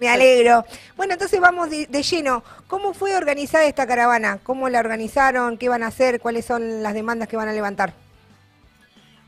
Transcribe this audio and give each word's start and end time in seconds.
Me 0.00 0.08
alegro. 0.08 0.64
Bueno, 0.96 1.12
entonces 1.12 1.40
vamos 1.40 1.70
de, 1.70 2.02
lleno. 2.02 2.42
¿Cómo 2.66 2.92
fue 2.92 3.16
organizada 3.16 3.64
esta 3.64 3.86
caravana? 3.86 4.40
¿Cómo 4.42 4.68
la 4.68 4.80
organizaron? 4.80 5.58
¿Qué 5.58 5.68
van 5.68 5.84
a 5.84 5.88
hacer? 5.88 6.20
¿Cuáles 6.20 6.44
son 6.44 6.82
las 6.82 6.92
demandas 6.92 7.28
que 7.28 7.36
van 7.36 7.48
a 7.48 7.52
levantar? 7.52 7.94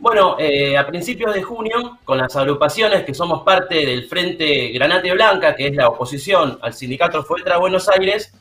Bueno, 0.00 0.36
eh, 0.38 0.76
a 0.76 0.84
principios 0.84 1.32
de 1.32 1.42
junio, 1.42 1.98
con 2.04 2.18
las 2.18 2.34
agrupaciones 2.34 3.04
que 3.04 3.14
somos 3.14 3.44
parte 3.44 3.86
del 3.86 4.08
Frente 4.08 4.72
Granate 4.72 5.12
Blanca, 5.12 5.54
que 5.54 5.68
es 5.68 5.76
la 5.76 5.88
oposición 5.88 6.58
al 6.60 6.74
sindicato 6.74 7.22
Fuetra 7.22 7.58
Buenos 7.58 7.88
Aires, 7.88 8.32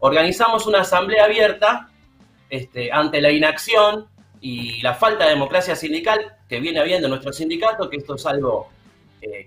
organizamos 0.00 0.66
una 0.66 0.80
asamblea 0.80 1.24
abierta 1.24 1.90
este, 2.48 2.90
ante 2.90 3.20
la 3.20 3.30
inacción 3.30 4.06
y 4.40 4.80
la 4.80 4.94
falta 4.94 5.24
de 5.24 5.30
democracia 5.30 5.76
sindical 5.76 6.36
que 6.48 6.58
viene 6.58 6.80
habiendo 6.80 7.06
en 7.06 7.10
nuestro 7.10 7.32
sindicato, 7.32 7.88
que 7.90 7.98
esto 7.98 8.16
es 8.16 8.26
algo 8.26 8.70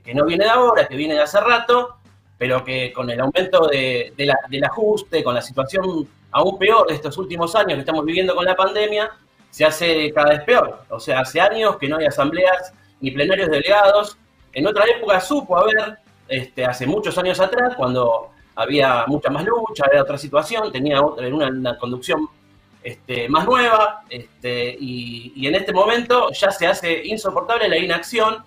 que 0.03 0.13
no 0.13 0.25
viene 0.25 0.45
de 0.45 0.51
ahora, 0.51 0.87
que 0.87 0.95
viene 0.95 1.15
de 1.15 1.21
hace 1.21 1.39
rato, 1.39 1.97
pero 2.37 2.63
que 2.63 2.93
con 2.93 3.09
el 3.09 3.19
aumento 3.19 3.67
del 3.67 4.63
ajuste, 4.63 5.23
con 5.23 5.33
la 5.35 5.41
situación 5.41 6.07
aún 6.31 6.57
peor 6.57 6.87
de 6.87 6.95
estos 6.95 7.17
últimos 7.17 7.55
años 7.55 7.73
que 7.73 7.79
estamos 7.79 8.05
viviendo 8.05 8.35
con 8.35 8.45
la 8.45 8.55
pandemia, 8.55 9.11
se 9.49 9.65
hace 9.65 10.11
cada 10.13 10.29
vez 10.29 10.41
peor. 10.43 10.83
O 10.89 10.99
sea, 10.99 11.21
hace 11.21 11.41
años 11.41 11.77
que 11.77 11.87
no 11.87 11.97
hay 11.97 12.05
asambleas 12.05 12.73
ni 12.99 13.11
plenarios 13.11 13.49
delegados. 13.49 14.17
En 14.53 14.67
otra 14.67 14.85
época 14.85 15.19
supo 15.19 15.57
haber, 15.57 15.97
este, 16.27 16.65
hace 16.65 16.85
muchos 16.85 17.17
años 17.17 17.39
atrás, 17.39 17.75
cuando 17.75 18.29
había 18.55 19.05
mucha 19.07 19.29
más 19.29 19.45
lucha, 19.45 19.85
era 19.91 20.01
otra 20.01 20.17
situación, 20.17 20.71
tenía 20.71 21.01
otra, 21.01 21.27
una, 21.27 21.47
una 21.47 21.77
conducción 21.77 22.27
este, 22.83 23.27
más 23.29 23.45
nueva, 23.45 24.03
este, 24.09 24.77
y 24.79 25.45
en 25.47 25.55
este 25.55 25.73
momento 25.73 26.31
ya 26.31 26.51
se 26.51 26.67
hace 26.67 27.05
insoportable 27.05 27.67
la 27.67 27.77
inacción 27.77 28.43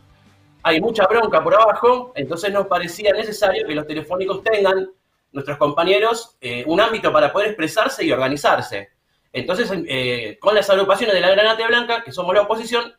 hay 0.62 0.80
mucha 0.80 1.06
bronca 1.06 1.42
por 1.42 1.54
abajo, 1.54 2.12
entonces 2.14 2.52
nos 2.52 2.66
parecía 2.66 3.12
necesario 3.12 3.66
que 3.66 3.74
los 3.74 3.86
telefónicos 3.86 4.42
tengan, 4.42 4.90
nuestros 5.32 5.58
compañeros, 5.58 6.36
eh, 6.40 6.64
un 6.66 6.80
ámbito 6.80 7.12
para 7.12 7.32
poder 7.32 7.48
expresarse 7.48 8.04
y 8.04 8.12
organizarse. 8.12 8.90
Entonces, 9.32 9.70
eh, 9.86 10.38
con 10.40 10.54
las 10.54 10.68
agrupaciones 10.68 11.14
de 11.14 11.20
la 11.20 11.30
Granate 11.30 11.66
Blanca, 11.66 12.02
que 12.02 12.10
somos 12.10 12.34
la 12.34 12.42
oposición, 12.42 12.92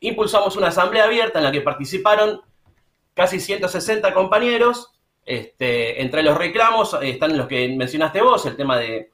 impulsamos 0.00 0.56
una 0.56 0.68
asamblea 0.68 1.04
abierta 1.04 1.38
en 1.38 1.44
la 1.44 1.52
que 1.52 1.60
participaron 1.60 2.40
casi 3.12 3.38
160 3.38 4.14
compañeros. 4.14 4.92
Este, 5.26 6.00
entre 6.02 6.22
los 6.22 6.36
reclamos 6.36 6.94
eh, 6.94 7.10
están 7.10 7.36
los 7.36 7.46
que 7.46 7.68
mencionaste 7.68 8.22
vos, 8.22 8.44
el 8.46 8.56
tema 8.56 8.78
de, 8.78 9.10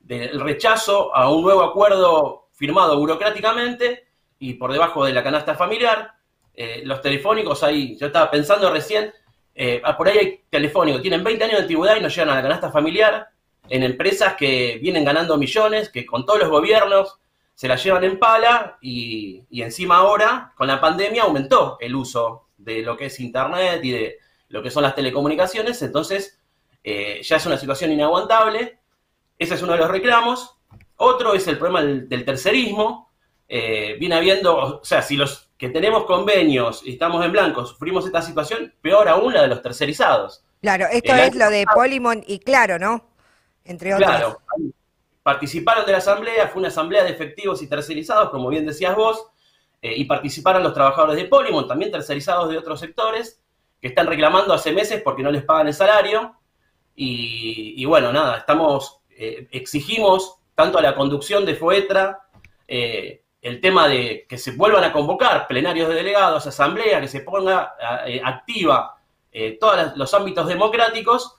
del 0.00 0.40
rechazo 0.40 1.14
a 1.14 1.30
un 1.30 1.42
nuevo 1.42 1.62
acuerdo 1.62 2.48
firmado 2.52 2.98
burocráticamente 2.98 4.08
y 4.38 4.54
por 4.54 4.72
debajo 4.72 5.04
de 5.04 5.12
la 5.12 5.22
canasta 5.22 5.54
familiar 5.54 6.19
eh, 6.54 6.82
los 6.84 7.00
telefónicos 7.00 7.62
ahí, 7.62 7.96
yo 7.98 8.08
estaba 8.08 8.30
pensando 8.30 8.70
recién, 8.72 9.12
eh, 9.54 9.80
ah, 9.84 9.96
por 9.96 10.08
ahí 10.08 10.18
hay 10.18 10.40
telefónicos, 10.50 11.02
tienen 11.02 11.24
20 11.24 11.44
años 11.44 11.56
de 11.56 11.62
antigüedad 11.62 11.96
y 11.96 12.00
no 12.00 12.08
llegan 12.08 12.30
a 12.30 12.34
la 12.34 12.42
canasta 12.42 12.70
familiar, 12.70 13.28
en 13.68 13.82
empresas 13.82 14.34
que 14.34 14.78
vienen 14.82 15.04
ganando 15.04 15.36
millones, 15.36 15.90
que 15.90 16.04
con 16.04 16.26
todos 16.26 16.40
los 16.40 16.48
gobiernos 16.48 17.18
se 17.54 17.68
la 17.68 17.76
llevan 17.76 18.04
en 18.04 18.18
pala 18.18 18.78
y, 18.80 19.44
encima 19.50 19.98
ahora, 19.98 20.52
con 20.56 20.66
la 20.66 20.80
pandemia, 20.80 21.24
aumentó 21.24 21.76
el 21.80 21.94
uso 21.94 22.46
de 22.56 22.82
lo 22.82 22.96
que 22.96 23.06
es 23.06 23.20
Internet 23.20 23.80
y 23.84 23.90
de 23.90 24.18
lo 24.48 24.62
que 24.62 24.70
son 24.70 24.82
las 24.82 24.94
telecomunicaciones, 24.94 25.80
entonces 25.82 26.40
eh, 26.82 27.20
ya 27.22 27.36
es 27.36 27.46
una 27.46 27.58
situación 27.58 27.92
inaguantable. 27.92 28.78
Ese 29.38 29.54
es 29.54 29.62
uno 29.62 29.72
de 29.72 29.78
los 29.78 29.90
reclamos. 29.90 30.56
Otro 30.96 31.34
es 31.34 31.46
el 31.48 31.58
problema 31.58 31.82
del, 31.82 32.24
tercerismo. 32.24 33.09
Viene 33.50 34.14
habiendo, 34.14 34.78
o 34.80 34.84
sea, 34.84 35.02
si 35.02 35.16
los 35.16 35.50
que 35.58 35.68
tenemos 35.68 36.04
convenios 36.04 36.82
y 36.84 36.92
estamos 36.92 37.24
en 37.24 37.32
blanco, 37.32 37.66
sufrimos 37.66 38.06
esta 38.06 38.22
situación, 38.22 38.72
peor 38.80 39.08
aún 39.08 39.34
la 39.34 39.42
de 39.42 39.48
los 39.48 39.60
tercerizados. 39.60 40.44
Claro, 40.62 40.86
esto 40.90 41.14
es 41.14 41.34
lo 41.34 41.50
de 41.50 41.66
Polimon 41.74 42.22
y 42.26 42.38
Claro, 42.38 42.78
¿no? 42.78 43.04
Entre 43.64 43.92
otros. 43.92 44.08
Claro, 44.08 44.40
participaron 45.22 45.84
de 45.86 45.92
la 45.92 45.98
asamblea, 45.98 46.48
fue 46.48 46.60
una 46.60 46.68
asamblea 46.68 47.04
de 47.04 47.10
efectivos 47.10 47.62
y 47.62 47.68
tercerizados, 47.68 48.30
como 48.30 48.48
bien 48.48 48.66
decías 48.66 48.94
vos, 48.94 49.26
eh, 49.82 49.94
y 49.96 50.04
participaron 50.04 50.62
los 50.62 50.74
trabajadores 50.74 51.16
de 51.16 51.26
Polimon, 51.26 51.66
también 51.66 51.90
tercerizados 51.90 52.50
de 52.50 52.58
otros 52.58 52.80
sectores, 52.80 53.40
que 53.80 53.88
están 53.88 54.06
reclamando 54.06 54.52
hace 54.52 54.72
meses 54.72 55.02
porque 55.02 55.22
no 55.22 55.30
les 55.30 55.42
pagan 55.42 55.66
el 55.66 55.74
salario. 55.74 56.36
Y, 57.02 57.82
bueno, 57.86 58.12
nada, 58.12 58.38
estamos, 58.38 59.00
eh, 59.10 59.48
exigimos 59.52 60.36
tanto 60.54 60.76
a 60.76 60.82
la 60.82 60.94
conducción 60.94 61.46
de 61.46 61.54
FOETRA, 61.54 62.28
eh, 62.68 63.22
el 63.42 63.60
tema 63.60 63.88
de 63.88 64.26
que 64.28 64.36
se 64.36 64.52
vuelvan 64.52 64.84
a 64.84 64.92
convocar 64.92 65.46
plenarios 65.46 65.88
de 65.88 65.94
delegados, 65.94 66.46
asamblea, 66.46 67.00
que 67.00 67.08
se 67.08 67.20
ponga 67.20 67.74
eh, 68.06 68.20
activa 68.22 68.98
eh, 69.32 69.56
todos 69.58 69.96
los 69.96 70.12
ámbitos 70.12 70.46
democráticos, 70.46 71.36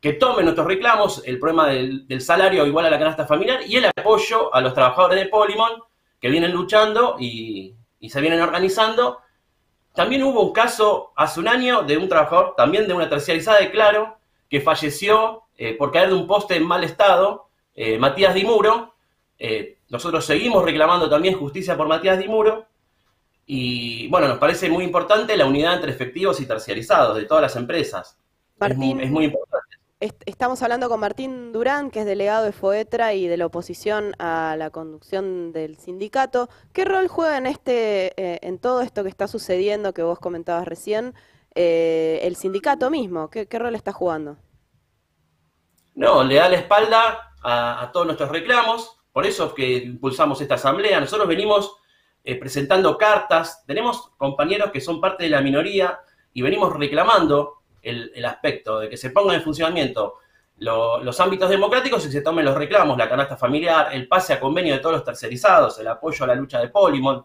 que 0.00 0.14
tomen 0.14 0.44
nuestros 0.44 0.66
reclamos, 0.66 1.22
el 1.24 1.38
problema 1.38 1.68
del, 1.68 2.20
salario 2.20 2.66
igual 2.66 2.86
a 2.86 2.90
la 2.90 2.98
canasta 2.98 3.26
familiar 3.26 3.60
y 3.66 3.76
el 3.76 3.86
apoyo 3.86 4.54
a 4.54 4.60
los 4.60 4.74
trabajadores 4.74 5.18
de 5.18 5.30
Polimon 5.30 5.82
que 6.20 6.28
vienen 6.28 6.52
luchando 6.52 7.16
y, 7.18 7.74
se 8.08 8.20
vienen 8.20 8.42
organizando. 8.42 9.20
También 9.94 10.24
hubo 10.24 10.42
un 10.42 10.52
caso 10.52 11.12
hace 11.16 11.40
un 11.40 11.48
año 11.48 11.84
de 11.84 11.96
un 11.96 12.08
trabajador, 12.08 12.54
también 12.54 12.86
de 12.86 12.92
una 12.92 13.08
terciarizada 13.08 13.60
de 13.60 13.70
Claro, 13.70 14.18
que 14.50 14.60
falleció 14.60 15.44
eh, 15.56 15.74
por 15.74 15.90
caer 15.90 16.08
de 16.08 16.14
un 16.14 16.26
poste 16.26 16.56
en 16.56 16.66
mal 16.66 16.84
estado, 16.84 17.48
Matías 17.98 18.34
Dimuro, 18.34 18.94
eh, 19.38 19.78
nosotros 19.94 20.24
seguimos 20.24 20.64
reclamando 20.64 21.08
también 21.08 21.38
justicia 21.38 21.76
por 21.76 21.86
Matías 21.86 22.18
Di 22.18 22.26
Muro. 22.26 22.66
Y 23.46 24.08
bueno, 24.08 24.26
nos 24.26 24.38
parece 24.38 24.68
muy 24.68 24.82
importante 24.82 25.36
la 25.36 25.46
unidad 25.46 25.74
entre 25.74 25.92
efectivos 25.92 26.40
y 26.40 26.46
terciarizados 26.46 27.16
de 27.16 27.26
todas 27.26 27.42
las 27.42 27.54
empresas. 27.54 28.18
Martín, 28.58 29.00
es, 29.00 29.08
muy, 29.08 29.26
importante. 29.26 29.76
estamos 30.00 30.60
hablando 30.64 30.88
con 30.88 30.98
Martín 30.98 31.52
Durán, 31.52 31.92
que 31.92 32.00
es 32.00 32.06
delegado 32.06 32.44
de 32.44 32.50
FOETRA 32.50 33.14
y 33.14 33.28
de 33.28 33.36
la 33.36 33.46
oposición 33.46 34.16
a 34.18 34.56
la 34.58 34.70
conducción 34.70 35.52
del 35.52 35.76
sindicato. 35.76 36.48
¿Qué 36.72 36.84
rol 36.84 37.06
juega 37.06 37.38
en, 37.38 37.46
este, 37.46 38.20
eh, 38.20 38.40
en 38.42 38.58
todo 38.58 38.80
esto 38.80 39.04
que 39.04 39.10
está 39.10 39.28
sucediendo, 39.28 39.94
que 39.94 40.02
vos 40.02 40.18
comentabas 40.18 40.66
recién, 40.66 41.14
eh, 41.54 42.18
el 42.22 42.34
sindicato 42.34 42.90
mismo? 42.90 43.30
¿Qué, 43.30 43.46
rol 43.60 43.76
está 43.76 43.92
jugando? 43.92 44.38
No, 45.94 46.24
le 46.24 46.34
da 46.34 46.48
la 46.48 46.56
espalda 46.56 47.30
a 47.44 47.90
todos 47.92 48.06
nuestros 48.06 48.30
reclamos, 48.30 48.93
por 49.14 49.24
eso 49.24 49.46
es 49.46 49.52
que 49.52 49.76
impulsamos 49.76 50.40
esta 50.40 50.56
asamblea. 50.56 50.98
Nosotros 50.98 51.28
venimos 51.28 51.76
eh, 52.24 52.34
presentando 52.34 52.98
cartas, 52.98 53.64
tenemos 53.64 54.10
compañeros 54.16 54.72
que 54.72 54.80
son 54.80 55.00
parte 55.00 55.22
de 55.22 55.30
la 55.30 55.40
minoría 55.40 56.00
y 56.32 56.42
venimos 56.42 56.72
reclamando 56.72 57.58
el, 57.80 58.24
aspecto 58.24 58.80
de 58.80 58.88
que 58.88 58.96
se 58.96 59.10
pongan 59.10 59.36
en 59.36 59.42
funcionamiento 59.42 60.14
los 60.56 61.20
ámbitos 61.20 61.48
democráticos 61.48 62.04
y 62.06 62.10
se 62.10 62.22
tomen 62.22 62.44
los 62.44 62.56
reclamos, 62.56 62.98
la 62.98 63.08
canasta 63.08 63.36
familiar, 63.36 63.90
el 63.92 64.08
pase 64.08 64.32
a 64.32 64.40
convenio 64.40 64.74
de 64.74 64.80
todos 64.80 64.96
los 64.96 65.04
tercerizados, 65.04 65.78
el 65.78 65.86
apoyo 65.86 66.24
a 66.24 66.28
la 66.28 66.34
lucha 66.34 66.58
de 66.58 66.70
Polimon. 66.70 67.24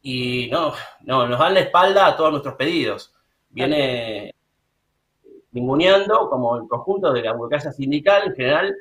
Y 0.00 0.48
no, 0.50 0.72
no, 1.02 1.28
nos 1.28 1.38
dan 1.38 1.52
la 1.52 1.60
espalda 1.60 2.06
a 2.06 2.16
todos 2.16 2.30
nuestros 2.30 2.54
pedidos. 2.54 3.14
Viene 3.50 4.34
ninguneando 5.50 6.30
como 6.30 6.56
el 6.56 6.66
conjunto 6.66 7.12
de 7.12 7.20
la 7.20 7.32
burocracia 7.32 7.70
sindical 7.70 8.28
en 8.28 8.34
general 8.34 8.76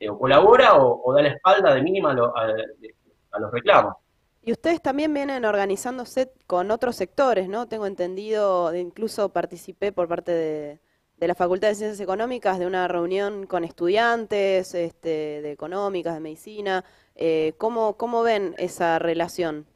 eh, 0.00 0.08
o 0.08 0.18
colabora 0.18 0.76
o, 0.76 1.12
da 1.12 1.22
la 1.22 1.30
espalda 1.30 1.74
de 1.74 1.82
mínima 1.82 2.12
a, 2.12 3.38
los 3.38 3.52
reclamos. 3.52 3.94
Y 4.42 4.52
ustedes 4.52 4.80
también 4.80 5.12
vienen 5.12 5.44
organizándose 5.44 6.32
con 6.46 6.70
otros 6.70 6.96
sectores, 6.96 7.48
¿no? 7.48 7.66
Tengo 7.66 7.86
entendido, 7.86 8.74
incluso 8.74 9.30
participé 9.30 9.92
por 9.92 10.08
parte 10.08 10.32
de, 10.32 10.80
la 11.26 11.34
Facultad 11.34 11.68
de 11.68 11.74
Ciencias 11.74 12.00
Económicas 12.00 12.58
de 12.58 12.66
una 12.66 12.86
reunión 12.86 13.46
con 13.46 13.64
estudiantes 13.64 14.72
este, 14.74 15.42
de 15.42 15.50
económicas, 15.50 16.14
de 16.14 16.20
medicina. 16.20 16.84
Eh, 17.16 17.54
¿cómo, 17.58 17.96
¿Cómo 17.96 18.22
ven 18.22 18.54
esa 18.56 19.00
relación? 19.00 19.66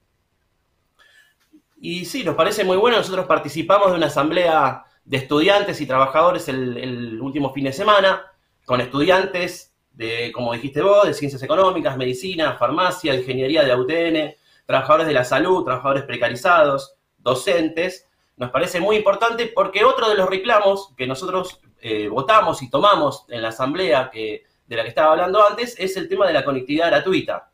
Y 1.76 2.04
sí, 2.04 2.22
nos 2.22 2.36
parece 2.36 2.62
muy 2.62 2.76
bueno. 2.76 2.96
Nosotros 2.96 3.26
participamos 3.26 3.90
de 3.90 3.96
una 3.96 4.06
asamblea 4.06 4.84
de 5.04 5.16
estudiantes 5.16 5.80
y 5.80 5.86
trabajadores 5.86 6.48
el, 6.48 6.76
el 6.76 7.20
último 7.20 7.52
fin 7.52 7.64
de 7.64 7.72
semana, 7.72 8.24
con 8.64 8.80
estudiantes 8.80 9.71
de, 9.94 10.32
como 10.32 10.52
dijiste 10.52 10.82
vos, 10.82 11.06
de 11.06 11.14
ciencias 11.14 11.42
económicas, 11.42 11.96
medicina, 11.96 12.54
farmacia, 12.54 13.14
ingeniería 13.14 13.62
de 13.62 13.74
UTN, 13.74 14.36
trabajadores 14.66 15.06
de 15.06 15.12
la 15.12 15.24
salud, 15.24 15.64
trabajadores 15.64 16.04
precarizados, 16.04 16.94
docentes. 17.18 18.08
Nos 18.36 18.50
parece 18.50 18.80
muy 18.80 18.96
importante 18.96 19.46
porque 19.54 19.84
otro 19.84 20.08
de 20.08 20.16
los 20.16 20.28
reclamos 20.28 20.92
que 20.96 21.06
nosotros 21.06 21.60
eh, 21.80 22.08
votamos 22.08 22.62
y 22.62 22.70
tomamos 22.70 23.24
en 23.28 23.42
la 23.42 23.48
asamblea 23.48 24.10
que, 24.10 24.44
de 24.66 24.76
la 24.76 24.82
que 24.82 24.88
estaba 24.88 25.12
hablando 25.12 25.46
antes 25.46 25.78
es 25.78 25.96
el 25.96 26.08
tema 26.08 26.26
de 26.26 26.32
la 26.32 26.44
conectividad 26.44 26.88
gratuita. 26.88 27.50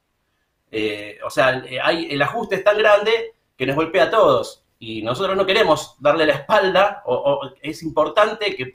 Eh, 0.70 1.18
o 1.24 1.30
sea, 1.30 1.62
hay, 1.82 2.08
el 2.10 2.22
ajuste 2.22 2.56
es 2.56 2.64
tan 2.64 2.78
grande 2.78 3.34
que 3.56 3.66
nos 3.66 3.74
golpea 3.74 4.04
a 4.04 4.10
todos 4.10 4.64
y 4.78 5.02
nosotros 5.02 5.36
no 5.36 5.46
queremos 5.46 5.96
darle 5.98 6.26
la 6.26 6.34
espalda 6.34 7.02
o, 7.06 7.40
es 7.60 7.82
importante 7.82 8.54
que 8.54 8.70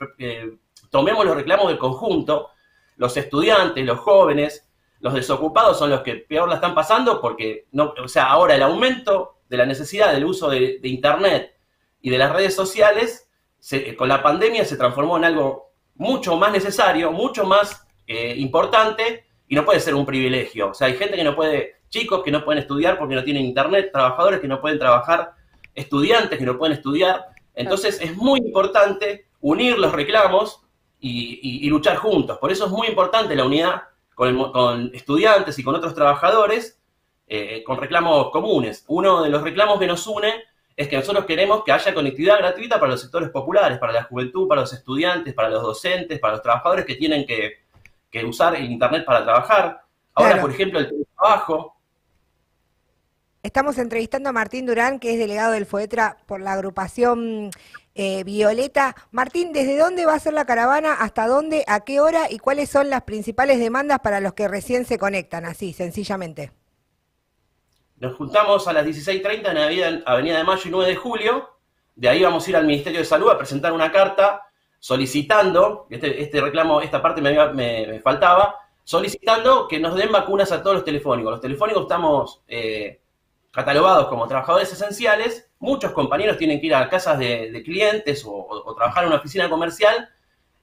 tomemos 0.90 1.24
los 1.24 1.36
reclamos 1.36 1.68
del 1.68 1.78
conjunto 1.78 2.50
los 2.96 3.16
estudiantes, 3.16 3.84
los 3.84 3.98
jóvenes, 3.98 4.68
los 5.00 5.14
desocupados 5.14 5.78
son 5.78 5.90
los 5.90 6.00
que 6.00 6.14
peor 6.14 6.48
la 6.48 6.56
están 6.56 6.74
pasando 6.74 7.20
porque, 7.20 7.66
no, 7.72 7.94
o 8.02 8.08
sea, 8.08 8.26
ahora 8.26 8.54
el 8.54 8.62
aumento 8.62 9.36
de 9.48 9.56
la 9.58 9.66
necesidad 9.66 10.12
del 10.12 10.24
uso 10.24 10.48
de, 10.48 10.80
Internet 10.82 11.54
y 12.00 12.10
de 12.10 12.18
las 12.18 12.32
redes 12.32 12.54
sociales 12.54 13.28
con 13.96 14.08
la 14.08 14.22
pandemia 14.22 14.64
se 14.64 14.76
transformó 14.76 15.16
en 15.16 15.24
algo 15.24 15.72
mucho 15.96 16.36
más 16.36 16.52
necesario, 16.52 17.12
mucho 17.12 17.44
más 17.44 17.86
eh, 18.06 18.34
importante 18.36 19.26
y 19.48 19.54
no 19.54 19.64
puede 19.64 19.80
ser 19.80 19.94
un 19.94 20.06
privilegio. 20.06 20.70
O 20.70 20.74
sea, 20.74 20.86
hay 20.86 20.94
gente 20.94 21.16
que 21.16 21.24
no 21.24 21.36
puede, 21.36 21.76
chicos 21.88 22.22
que 22.22 22.30
no 22.30 22.44
pueden 22.44 22.62
estudiar 22.62 22.98
porque 22.98 23.14
no 23.14 23.24
tienen 23.24 23.44
internet, 23.44 23.90
trabajadores 23.92 24.40
que 24.40 24.48
no 24.48 24.60
pueden 24.60 24.78
trabajar, 24.78 25.34
estudiantes 25.74 26.38
que 26.38 26.46
no 26.46 26.58
pueden 26.58 26.76
estudiar. 26.76 27.26
Entonces 27.54 28.00
es 28.00 28.16
muy 28.16 28.40
importante 28.40 29.26
unir 29.40 29.78
los 29.78 29.92
reclamos 29.92 30.63
y, 31.00 31.68
luchar 31.68 31.96
juntos. 31.96 32.38
Por 32.38 32.50
eso 32.50 32.66
es 32.66 32.70
muy 32.70 32.88
importante 32.88 33.34
la 33.34 33.44
unidad 33.44 33.82
con, 34.14 34.90
estudiantes 34.94 35.58
y 35.58 35.64
con 35.64 35.74
otros 35.74 35.94
trabajadores 35.94 36.80
eh, 37.26 37.62
con 37.64 37.78
reclamos 37.78 38.30
comunes. 38.30 38.84
Uno 38.88 39.22
de 39.22 39.30
los 39.30 39.42
reclamos 39.42 39.78
que 39.78 39.86
nos 39.86 40.06
une 40.06 40.44
es 40.76 40.88
que 40.88 40.96
nosotros 40.96 41.24
queremos 41.24 41.62
que 41.64 41.72
haya 41.72 41.94
conectividad 41.94 42.38
gratuita 42.38 42.80
para 42.80 42.92
los 42.92 43.00
sectores 43.00 43.30
populares, 43.30 43.78
para 43.78 43.92
la 43.92 44.04
juventud, 44.04 44.48
para 44.48 44.62
los 44.62 44.72
estudiantes, 44.72 45.32
para 45.34 45.48
los 45.48 45.62
docentes, 45.62 46.18
para 46.18 46.34
los 46.34 46.42
trabajadores 46.42 46.84
que 46.84 46.96
tienen 46.96 47.26
que, 47.26 47.62
usar 48.24 48.54
el 48.54 48.70
Internet 48.70 49.04
para 49.04 49.24
trabajar. 49.24 49.82
Ahora, 50.14 50.40
por 50.40 50.50
ejemplo, 50.50 50.78
el 50.78 51.06
trabajo. 51.16 51.73
Estamos 53.44 53.76
entrevistando 53.76 54.30
a 54.30 54.32
Martín 54.32 54.64
Durán, 54.64 54.98
que 54.98 55.12
es 55.12 55.18
delegado 55.18 55.52
del 55.52 55.66
FOETRA 55.66 56.16
por 56.24 56.40
la 56.40 56.54
agrupación 56.54 57.50
eh, 57.94 58.24
Violeta. 58.24 58.96
Martín, 59.10 59.52
¿desde 59.52 59.76
dónde 59.76 60.06
va 60.06 60.14
a 60.14 60.18
ser 60.18 60.32
la 60.32 60.46
caravana? 60.46 60.94
¿Hasta 60.94 61.26
dónde? 61.26 61.62
¿A 61.66 61.80
qué 61.80 62.00
hora? 62.00 62.30
¿Y 62.30 62.38
cuáles 62.38 62.70
son 62.70 62.88
las 62.88 63.02
principales 63.02 63.58
demandas 63.60 63.98
para 64.02 64.20
los 64.20 64.32
que 64.32 64.48
recién 64.48 64.86
se 64.86 64.96
conectan? 64.96 65.44
Así, 65.44 65.74
sencillamente. 65.74 66.52
Nos 67.98 68.16
juntamos 68.16 68.66
a 68.66 68.72
las 68.72 68.86
16.30 68.86 69.50
en 69.50 70.02
Avenida 70.06 70.38
de 70.38 70.44
Mayo 70.44 70.62
y 70.64 70.70
9 70.70 70.88
de 70.88 70.96
Julio. 70.96 71.50
De 71.94 72.08
ahí 72.08 72.22
vamos 72.22 72.46
a 72.46 72.50
ir 72.50 72.56
al 72.56 72.64
Ministerio 72.64 73.00
de 73.00 73.04
Salud 73.04 73.28
a 73.28 73.36
presentar 73.36 73.74
una 73.74 73.92
carta 73.92 74.40
solicitando, 74.78 75.86
este, 75.90 76.22
este 76.22 76.40
reclamo, 76.40 76.80
esta 76.80 77.02
parte 77.02 77.20
me, 77.20 78.00
faltaba, 78.00 78.56
solicitando 78.82 79.68
que 79.68 79.78
nos 79.80 79.96
den 79.96 80.10
vacunas 80.10 80.50
a 80.50 80.62
todos 80.62 80.76
los 80.76 80.84
telefónicos. 80.86 81.32
Los 81.32 81.40
telefónicos 81.42 81.82
estamos 81.82 82.42
eh, 82.48 83.02
catalogados 83.54 84.08
como 84.08 84.26
trabajadores 84.26 84.72
esenciales, 84.72 85.48
muchos 85.60 85.92
compañeros 85.92 86.36
tienen 86.36 86.60
que 86.60 86.66
ir 86.66 86.74
a 86.74 86.88
casas 86.88 87.18
de, 87.18 87.62
clientes 87.64 88.24
o, 88.26 88.74
trabajar 88.76 89.04
en 89.04 89.10
una 89.10 89.18
oficina 89.18 89.48
comercial 89.48 90.08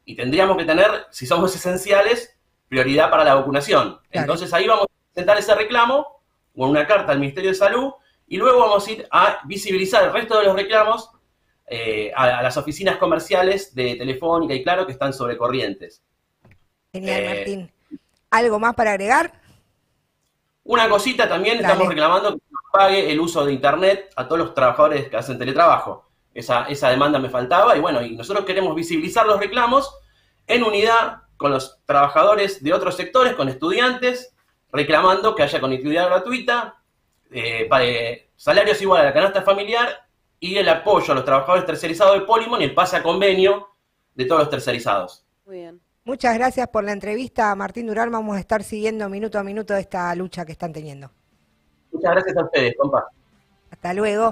y 0.04 0.16
tendríamos 0.16 0.58
que 0.58 0.66
tener, 0.66 1.08
si 1.10 1.26
somos 1.26 1.56
esenciales, 1.56 2.38
prioridad 2.68 3.10
para 3.10 3.24
la 3.24 3.36
vacunación. 3.36 4.00
Entonces 4.12 4.54
ahí 4.54 4.68
vamos 4.68 4.86
a 4.86 5.14
presentar 5.14 5.38
ese 5.38 5.56
reclamo 5.56 6.22
con 6.54 6.70
una 6.70 6.86
carta 6.86 7.14
al 7.14 7.20
Ministerio 7.20 7.52
de 7.52 7.56
Salud 7.56 7.94
y 8.28 8.38
luego 8.38 8.60
vamos 8.60 8.86
a 8.86 8.92
ir 8.92 9.08
a 9.10 9.40
visibilizar 9.46 10.04
el 10.04 10.14
resto 10.14 10.38
de 10.38 10.46
los 10.46 10.56
reclamos 10.56 11.10
eh, 11.68 12.12
a, 12.14 12.44
las 12.44 12.58
oficinas 12.58 12.98
comerciales 12.98 13.74
de 13.74 13.96
Telefónica 13.96 14.54
y 14.54 14.64
Claro 14.64 14.86
que 14.86 14.92
están 14.92 15.14
sobre 15.14 15.38
corrientes. 15.38 16.02
Genial, 16.92 17.22
eh, 17.22 17.36
Martín. 17.36 17.72
¿Algo 18.30 18.60
más 18.60 18.76
para 18.76 18.92
agregar? 18.92 19.41
Una 20.64 20.88
cosita 20.90 21.28
también, 21.28 21.60
estamos 21.60 21.88
reclamando 21.88 22.36
que 22.36 22.44
nos 22.52 22.62
pague 22.72 23.12
el 23.12 23.20
uso 23.20 23.46
de 23.46 23.54
Internet 23.54 24.12
a 24.16 24.28
todos 24.28 24.40
los 24.40 24.54
trabajadores 24.54 25.10
que 25.10 25.18
hacen 25.18 25.38
teletrabajo. 25.38 26.10
Esa, 26.34 26.66
esa 26.66 26.90
demanda 26.90 27.20
me 27.20 27.30
faltaba 27.30 27.76
y 27.76 27.80
bueno, 27.80 28.02
y 28.02 28.16
nosotros 28.16 28.46
queremos 28.46 28.76
visibilizar 28.76 29.26
los 29.26 29.40
reclamos 29.40 29.94
en 30.48 30.64
unidad 30.64 31.24
con 31.36 31.52
los 31.52 31.80
trabajadores 31.86 32.64
de 32.64 32.74
otros 32.74 32.96
sectores, 32.96 33.34
con 33.34 33.50
estudiantes, 33.50 34.36
reclamando 34.72 35.36
que 35.36 35.44
haya 35.44 35.60
conectividad 35.60 36.08
gratuita, 36.08 36.82
eh, 37.32 37.66
para, 37.70 37.86
salarios 38.36 38.82
iguales 38.82 39.06
a 39.06 39.08
la 39.10 39.14
canasta 39.14 39.42
familiar 39.42 40.08
y 40.40 40.58
el 40.58 40.68
apoyo 40.70 41.12
a 41.12 41.16
los 41.16 41.26
trabajadores 41.26 41.66
tercerizados 41.66 42.20
de 42.20 42.26
Polimon 42.26 42.62
y 42.62 42.66
el 42.66 42.74
pase 42.74 42.98
a 42.98 43.04
convenio 43.04 43.70
de 44.16 44.26
todos 44.26 44.42
los 44.42 44.50
tercerizados. 44.50 45.26
Muy 45.46 45.58
bien. 45.58 45.82
Muchas 46.04 46.34
gracias 46.36 46.68
por 46.70 46.84
la 46.84 46.94
entrevista, 46.94 47.54
Martín 47.56 47.86
Durán. 47.88 48.12
Vamos 48.12 48.36
a 48.36 48.40
estar 48.40 48.64
siguiendo 48.64 49.08
minuto 49.08 49.38
a 49.38 49.44
minuto 49.44 49.76
esta 49.76 50.14
lucha 50.16 50.46
que 50.46 50.52
están 50.52 50.74
teniendo. 50.74 51.12
Muchas 51.92 52.12
gracias 52.12 52.38
a 52.38 52.44
ustedes, 52.44 52.76
compa. 52.78 53.06
Hasta 53.70 53.94
luego. 53.94 54.32